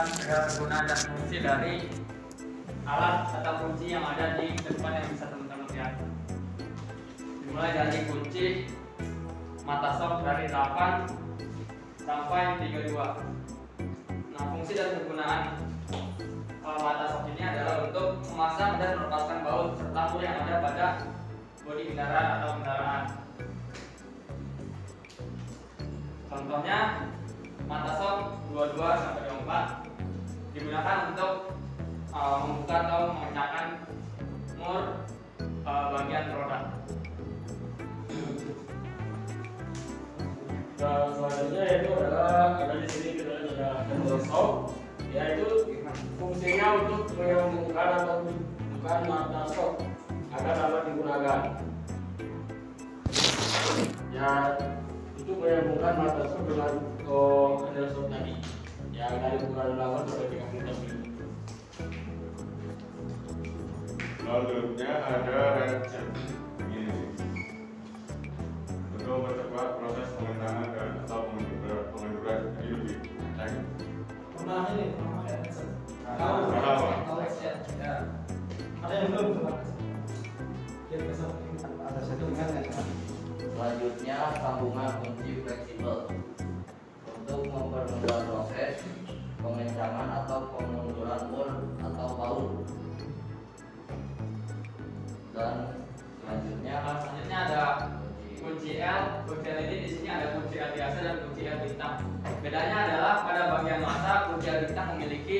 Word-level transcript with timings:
menjelaskan 0.00 0.24
segala 0.24 0.44
kegunaan 0.48 0.84
dan 0.88 1.00
fungsi 1.12 1.36
dari 1.44 1.74
alat 2.88 3.16
atau 3.36 3.52
kunci 3.60 3.86
yang 3.92 4.00
ada 4.00 4.40
di 4.40 4.56
depan 4.56 4.96
yang 4.96 5.06
bisa 5.12 5.28
teman-teman 5.28 5.68
lihat. 5.76 5.92
Dimulai 7.20 7.72
dari 7.76 7.98
kunci 8.08 8.46
mata 9.68 10.00
sok 10.00 10.24
dari 10.24 10.48
8 10.48 11.04
sampai 12.00 12.64
32. 12.64 12.96
Nah, 14.32 14.44
fungsi 14.56 14.72
dan 14.72 15.04
kegunaan 15.04 15.42
uh, 16.64 16.78
mata 16.80 17.04
sok 17.12 17.28
ini 17.36 17.42
adalah 17.44 17.84
untuk 17.84 18.24
memasang 18.32 18.80
dan 18.80 18.96
melepaskan 18.96 19.38
baut 19.44 19.76
serta 19.76 20.02
mur 20.16 20.22
yang 20.24 20.40
ada 20.48 20.54
pada 20.64 20.86
bodi 21.60 21.92
kendaraan 21.92 22.28
atau 22.40 22.50
kendaraan. 22.56 23.02
Contohnya 26.32 26.78
mata 27.68 27.92
sok 28.00 28.16
22 28.48 28.80
sampai 28.80 29.28
24 29.44 29.89
digunakan 30.50 31.14
untuk 31.14 31.54
uh, 32.10 32.36
membuka 32.42 32.76
atau 32.82 33.00
mengencangkan 33.14 33.66
mur 34.58 34.82
uh, 35.62 35.84
bagian 35.94 36.24
roda. 36.34 36.58
Nah, 40.80 41.12
selanjutnya 41.12 41.62
yaitu 41.68 41.90
adalah 41.92 42.56
ada 42.56 42.74
di 42.80 42.88
sini 42.88 43.10
kita 43.20 43.32
ada 43.52 43.84
handle 43.84 44.20
stop, 44.24 44.72
yaitu 45.12 45.48
fungsinya 46.16 46.66
untuk 46.82 47.12
menyambungkan 47.14 47.88
atau 48.00 48.16
bukan 48.74 49.00
mata 49.06 49.40
stop 49.52 49.72
agar 50.32 50.54
dapat 50.56 50.82
digunakan. 50.88 51.40
Ya, 54.10 54.32
itu 55.20 55.32
menyambungkan 55.36 55.94
mata 56.00 56.22
stop 56.26 56.42
dengan 56.48 56.72
oh, 57.06 57.68
handle 57.68 57.88
stop 57.92 58.06
tadi. 58.08 58.34
Ya, 59.00 59.08
dari 59.16 59.40
8 59.40 59.56
sampai 60.12 60.28
30 60.28 60.60
mm. 60.60 60.92
Selanjutnya 64.20 64.92
ada 65.08 65.40
ratchet 65.56 66.08
ini 66.68 67.16
untuk 68.92 69.08
mempercepat 69.08 69.68
proses 69.80 70.08
pengendangan 70.20 70.68
dan 70.76 70.90
atau 71.00 71.32
pengenduran 71.32 71.82
pengenduran 71.96 72.40
jadi 72.60 72.72
lebih 72.76 72.96
kencang. 73.08 73.64
Pernah 74.36 74.68
ini, 74.68 74.86
Dan 95.40 95.56
selanjutnya 96.20 96.74
Nah, 96.84 96.96
selanjutnya 97.00 97.38
ada 97.48 97.62
kunci 98.40 98.80
L, 98.80 99.02
kunci 99.28 99.48
L 99.52 99.58
ini 99.68 99.76
di 99.84 99.88
sini 99.88 100.08
ada 100.08 100.36
kunci 100.36 100.56
L 100.56 100.70
biasa 100.72 100.98
dan 101.00 101.14
kunci 101.24 101.40
L 101.48 101.58
bintang. 101.64 101.96
Bedanya 102.40 102.76
adalah 102.88 103.14
pada 103.24 103.42
bagian 103.56 103.80
mata 103.84 104.12
kunci 104.32 104.46
L 104.48 104.58
bintang 104.68 104.86
memiliki 104.96 105.38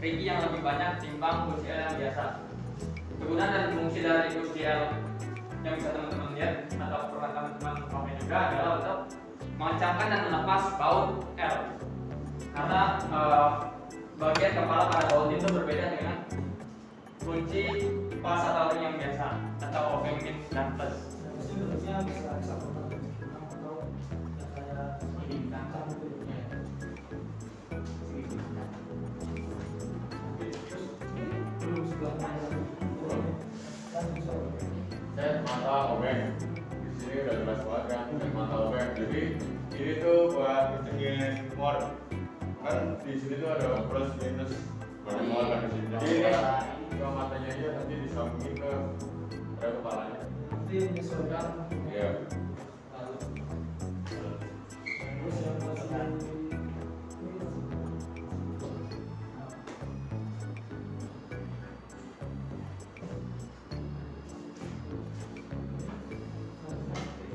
rigi 0.00 0.24
yang 0.28 0.40
lebih 0.44 0.60
banyak 0.64 1.00
timbang 1.00 1.48
kunci 1.48 1.68
L 1.68 1.80
yang 1.80 1.96
biasa. 1.96 2.24
Kegunaan 3.20 3.50
dan 3.52 3.64
fungsi 3.76 3.98
dari 4.04 4.28
kunci 4.32 4.60
L 4.64 4.82
yang 5.62 5.74
bisa 5.78 5.88
teman-teman 5.94 6.30
lihat 6.36 6.54
atau 6.74 7.00
pernah 7.14 7.30
teman-teman 7.30 7.74
pakai 7.86 8.14
juga 8.18 8.36
adalah 8.50 8.72
untuk 8.80 8.98
mengencangkan 9.56 10.06
dan 10.10 10.20
melepas 10.28 10.62
baut 10.76 11.08
L. 11.38 11.56
Karena 12.52 12.80
eh, 13.00 13.50
bagian 14.20 14.52
kepala 14.56 14.84
pada 14.90 15.04
baut 15.08 15.28
itu 15.32 15.46
berbeda 15.48 15.84
dengan 15.96 16.16
kunci 17.22 17.64
pas 18.22 18.38
atau 18.38 18.70
ring 18.70 18.86
yang 18.86 18.94
biasa 19.02 19.34
atau 19.58 20.06
ya 20.06 20.14
gitu. 20.22 20.46
Kan 20.54 20.78
bisa. 20.78 22.54
Set 35.12 35.36
mata 35.44 35.92
obeng. 35.92 36.34
Di 36.38 36.90
sini 36.96 37.26
udah 37.26 37.34
jelas 37.42 37.60
banget 37.66 37.84
kan 37.90 38.06
set 38.06 38.30
mata 38.32 38.56
obeng. 38.70 38.88
Jadi 38.96 39.22
ini 39.74 39.92
tuh 39.98 40.30
buat 40.30 40.78
ngecengin 40.78 41.50
mor. 41.58 41.76
Kan 42.62 43.02
di 43.02 43.18
sini 43.18 43.34
tuh 43.42 43.50
ada 43.50 43.82
plus 43.90 44.14
minus 44.22 44.52
pada 45.02 45.22
mor 45.26 45.44
kan 45.50 45.58
di 45.66 45.68
sini. 45.74 45.86
Jadi 45.90 46.06
ini 46.22 46.30
ke 46.98 47.06
matanya 47.06 47.48
aja 47.52 47.68
nanti 47.76 47.94
disambungin 48.04 48.54
ke 48.56 48.72
ke 49.60 49.66
kepalanya. 49.78 50.22
Nanti 50.50 50.74
menyesuaikan 50.90 51.46
Iya. 51.88 52.08
lalu. 52.92 53.16
Terus 55.22 55.36
yang 55.44 55.56
masih 55.62 55.88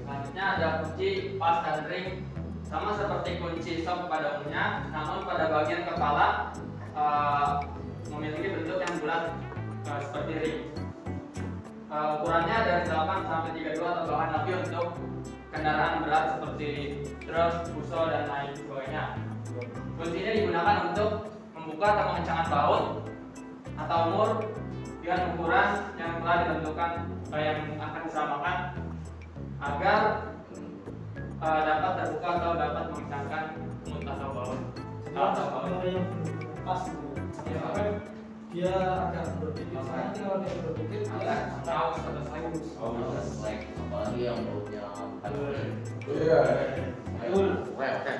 Selanjutnya 0.03 0.45
ada 0.57 0.67
kunci 0.83 1.09
pas 1.35 1.57
dan 1.65 1.79
ring 1.91 2.07
sama 2.67 2.95
seperti 2.95 3.39
kunci 3.39 3.71
stop 3.83 4.07
pada 4.11 4.39
umumnya, 4.39 4.87
namun 4.91 5.23
pada 5.27 5.51
bagian 5.51 5.83
kepala 5.87 6.51
eh, 6.95 7.49
memiliki 8.09 8.47
bentuk 8.53 8.77
yang 8.81 8.93
bulat 9.01 9.23
eh, 9.85 9.99
seperti 10.05 10.33
ring. 10.41 10.59
Eh, 11.87 12.07
ukurannya 12.19 12.57
dari 12.67 12.83
8 12.83 13.31
sampai 13.31 13.51
32 13.55 13.79
atau 13.79 14.03
bahkan 14.11 14.31
lebih 14.43 14.53
untuk 14.67 14.87
kendaraan 15.55 16.03
berat 16.03 16.23
seperti 16.35 16.69
truk, 17.23 17.53
buso 17.71 17.99
dan 18.11 18.27
lain 18.27 18.51
sebagainya. 18.53 19.03
Kunci 19.97 20.17
ini 20.19 20.31
digunakan 20.43 20.93
untuk 20.93 21.11
membuka 21.55 21.87
atau 21.95 22.05
mengencangkan 22.13 22.47
baut 22.51 22.83
atau 23.77 23.99
mur 24.11 24.29
dengan 24.99 25.21
ukuran 25.33 25.69
yang 25.95 26.11
telah 26.19 26.35
ditentukan 26.43 26.91
eh, 27.33 27.41
yang 27.41 27.59
akan 27.79 28.01
disamakan 28.03 28.57
agar 29.57 29.99
eh, 31.39 31.59
dapat 31.63 31.91
terbuka 32.03 32.29
atau 32.35 32.51
dapat 32.59 32.83
mengencangkan 32.91 33.43
mut 33.87 34.03
atau 34.03 34.27
baut 34.35 34.59
atau 35.15 35.45
baut. 35.55 36.03
Pas 36.67 36.81
gitu. 37.47 37.57
Ya, 37.57 37.71
kan 37.71 37.87
dia 38.47 38.73
agak 39.11 39.25
berpikir. 39.43 39.79
Saya 39.83 40.05
tinggal 40.15 40.35
dia 40.43 40.53
berpikir 40.63 40.99
dia 41.03 41.15
Agak 41.15 41.41
tahu 41.63 41.89
atau 41.99 42.21
selain. 42.25 42.43
Oh, 42.79 42.91
like 43.43 43.63
apalagi 43.75 44.19
yang 44.23 44.39
bautnya 44.47 44.83
Iya. 46.07 46.41
Betul. 47.17 47.47
Oke, 47.75 47.87
oke. 47.87 48.13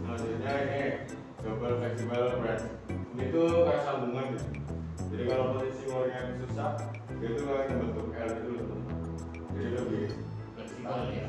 Selanjutnya 0.00 0.52
ini 0.60 0.82
double 1.40 1.74
flexible 1.80 2.28
press. 2.42 2.62
Ini 3.16 3.24
tuh 3.32 3.48
kayak 3.68 3.82
sambungan 3.84 4.24
gitu. 4.36 4.46
Jadi 5.10 5.22
kalau 5.26 5.44
posisi 5.58 5.84
mornya 5.90 6.20
susah, 6.44 6.70
dia 7.18 7.28
tuh 7.34 7.44
kayak 7.48 7.66
membentuk 7.72 8.14
L 8.14 8.28
gitu 8.30 8.50
loh. 8.52 8.78
Jadi 9.56 9.68
lebih 9.74 10.04
Fleksibel 10.54 10.98
ya. 11.10 11.26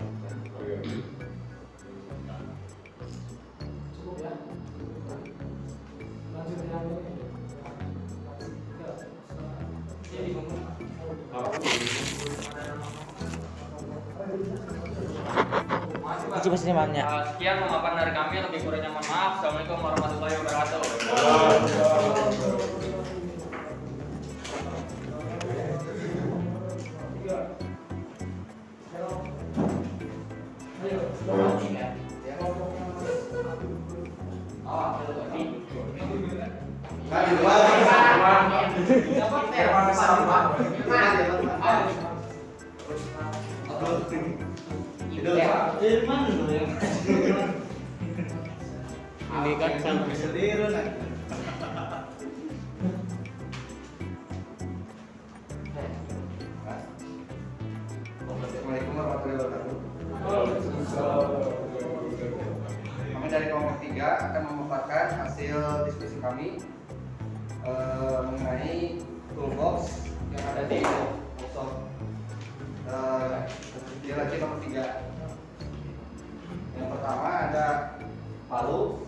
Iji 16.31 16.48
pasti 16.48 16.66
semangatnya. 16.72 17.04
Eh, 17.04 17.24
Sekian 17.36 17.60
pemaparan 17.60 18.00
dari 18.00 18.12
kami, 18.16 18.36
lebih 18.39 18.60
kurangnya 18.63 18.89
mohon 18.95 19.06
maaf. 19.12 19.31
Assalamualaikum 19.44 19.78
warahmatullahi 19.83 20.36
wabarakatuh. 20.39 20.81
Ini 49.31 49.51
kan 49.55 49.73
sampai 49.79 50.15
sendiri 50.15 50.67
Assalamualaikum 58.31 58.93
warahmatullahi 58.99 59.39
wabarakatuh. 59.39 59.77
Kami 63.11 63.27
dari 63.31 63.45
kelompok 63.47 63.77
3 63.79 64.25
akan 64.27 64.41
memaparkan 64.51 65.07
hasil 65.23 65.88
diskusi 65.88 66.17
kami 66.19 66.59
eh, 67.63 68.19
mengenai 68.35 68.99
toolbox 69.31 70.07
yang 70.35 70.43
ada 70.43 70.63
di 70.67 70.79
dia 74.12 74.28
lagi 74.28 74.44
nomor 74.44 74.60
tiga 74.60 75.08
yang 76.75 76.88
pertama 76.92 77.28
ada 77.48 77.68
palu 78.52 79.08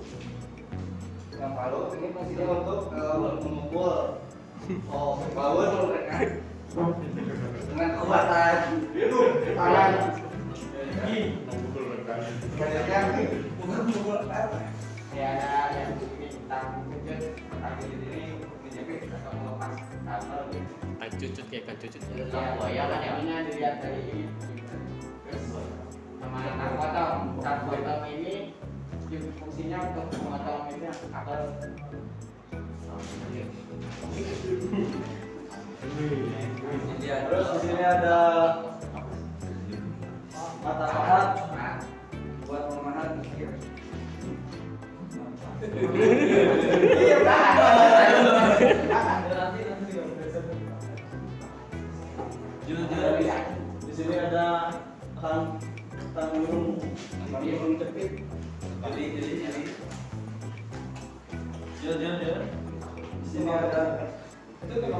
yang 1.35 1.51
palu 1.59 1.91
ini 1.91 2.07
fungsinya 2.15 2.45
untuk 2.63 2.87
eh, 2.95 3.15
memukul 3.43 4.23
oh 4.87 5.19
power 5.35 5.91
mereka 5.91 6.39
dengan 7.67 7.89
kekuatan 7.99 8.57
tangan 9.59 9.93
Kayaknya 12.53 12.99
mukul-mukul 13.59 14.29
apa? 14.31 14.59
Ya 15.11 15.35
ada 15.35 15.77
yang 15.83 15.99
begini 15.99 16.27
tang 16.47 16.87
kejut 16.87 17.35
kaki 17.41 17.83
di 17.91 17.95
sini 18.07 18.21
menjepit 18.39 19.09
atau 19.09 19.31
melepas 19.35 19.73
kabel 19.83 20.41
kayak 21.49 21.77
cucut. 21.81 22.01
Itu 22.01 22.23
sama 22.29 22.51
buaya 22.55 22.83
kan 22.87 22.99
ya? 23.01 23.11
Ininya 23.19 23.37
dilihat 23.49 23.75
dari 23.81 24.01
ini. 24.13 24.52
Potong, 26.33 27.37
tang 27.45 27.59
potong 27.69 28.01
ini 28.09 28.57
fungsinya 29.37 29.77
untuk 29.93 30.09
memotong 30.17 30.73
ini 30.73 30.89
kabel. 30.89 31.41
Terus 37.03 37.47
di 37.53 37.59
sini 37.61 37.83
ada 37.85 38.17
mata 40.63 40.85
pahat 40.89 41.27
buat 42.47 42.63
pemahat 42.71 43.09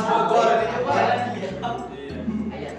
Mas 0.00 0.08
Bogor 0.08 0.48
apa? 0.48 0.96
Apa? 1.60 1.90
Iya, 2.56 2.70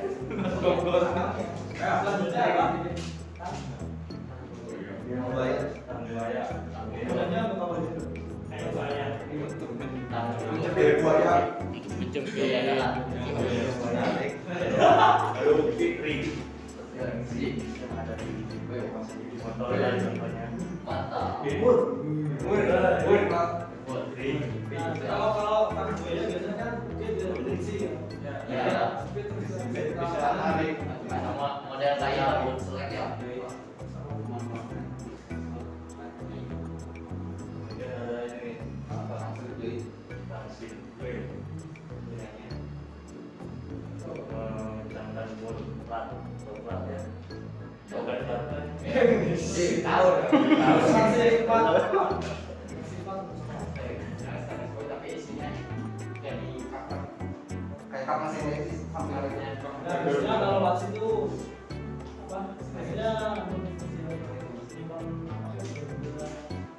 Mantap. 20.86 21.38
Nah, 24.72 25.06
kalau 25.08 25.30
kalau 25.34 25.62
buaya 25.72 26.24
biasanya 26.28 26.51
ya. 27.02 28.34
Ya. 28.46 28.64
Tapi 29.02 29.20
terus 29.26 29.44
bisa 29.46 29.90
Bisa 29.98 30.30
tarik. 30.38 30.76
Sama 31.10 31.48
model 31.66 31.94
kayak 31.98 32.30
boot 32.46 32.58
selek 32.62 32.90
ya. 32.94 33.06
Tahu. 49.82 50.08
Masih 50.62 51.44
Pak. 51.50 51.64
Tapi 51.82 52.51
Kapak 58.12 58.28
sini 58.36 58.76
sampai 58.92 59.24
Nah, 59.88 59.96
biasanya 60.04 60.36
kalau 60.44 60.60
pas 60.68 60.84
itu 60.84 61.08
apa? 62.28 62.40
Biasanya 62.60 63.12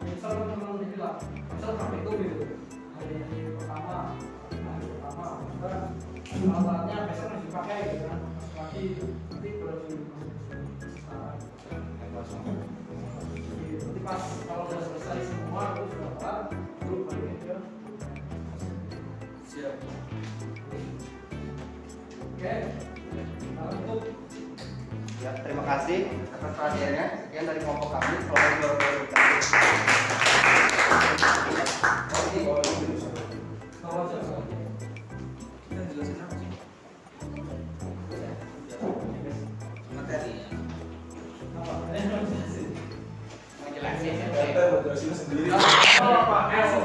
misal 0.04 0.32
memang 0.44 0.76
dibilang, 0.76 1.16
misal 1.24 1.72
sampai 1.72 2.04
itu 2.04 2.10
gitu 2.20 2.36
hari 2.92 3.16
pertama, 3.56 4.12
hari 4.52 4.84
pertama, 4.92 5.26
maka 5.40 6.68
alatnya 6.68 7.08
besok 7.08 7.26
masih 7.32 7.48
dipakai 7.48 7.80
gitu 7.80 8.04
kan, 8.12 8.20
lagi 8.52 8.84
nanti 9.00 9.48
baru 9.56 9.88
Nanti 13.72 14.00
pas 14.04 14.22
kalau 14.44 14.68
udah 14.68 14.80
selesai 14.84 15.32
semua, 15.32 15.62
itu 15.80 15.82
sudah 15.96 16.12
kelar, 16.20 16.38
baru 16.52 16.96
balik 17.08 17.40
ke 17.40 17.56
siap. 19.48 19.80
Nah, 22.42 22.58
Ya, 25.22 25.30
terima 25.46 25.62
kasih 25.62 26.10
atas 26.34 26.50
perhatiannya. 26.58 27.04
Sekian 27.22 27.46
dari 27.46 27.62
kelompok 27.62 27.94
kami. 27.94 28.18
Selamat? 28.26 28.58
Ini 41.94 42.10
harus 42.10 42.30
jelasin. 42.34 42.74
Ya? 45.46 46.81